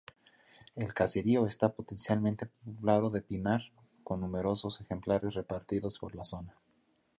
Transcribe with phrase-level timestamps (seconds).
[0.75, 3.61] El caserío está potencialmente poblado de pinar,
[4.03, 6.57] con numerosos ejemplares repartidos por la zona.